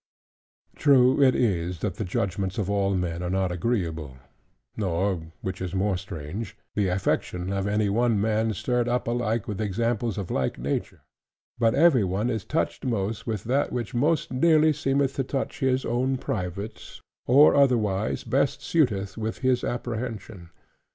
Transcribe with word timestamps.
True 0.75 1.21
it 1.21 1.35
is, 1.35 1.81
that 1.81 1.93
the 1.97 2.03
judgments 2.03 2.57
of 2.57 2.71
all 2.71 2.95
men 2.95 3.21
are 3.21 3.29
not 3.29 3.51
agreeable; 3.51 4.17
nor 4.75 5.31
(which 5.41 5.61
is 5.61 5.75
more 5.75 5.95
strange) 5.95 6.57
the 6.73 6.87
affection 6.87 7.53
of 7.53 7.67
any 7.67 7.87
one 7.87 8.19
man 8.19 8.55
stirred 8.55 8.87
up 8.89 9.07
alike 9.07 9.47
with 9.47 9.61
examples 9.61 10.17
of 10.17 10.31
like 10.31 10.57
nature: 10.57 11.01
but 11.59 11.75
every 11.75 12.03
one 12.03 12.31
is 12.31 12.43
touched 12.43 12.83
most, 12.83 13.27
with 13.27 13.43
that 13.43 13.71
which 13.71 13.93
most 13.93 14.31
nearly 14.33 14.73
seemeth 14.73 15.15
to 15.17 15.23
touch 15.23 15.59
his 15.59 15.85
own 15.85 16.17
private, 16.17 16.99
or 17.27 17.55
otherwise 17.55 18.23
best 18.23 18.61
suiteth 18.63 19.17
with 19.19 19.37
his 19.45 19.63
apprehension. 19.63 20.49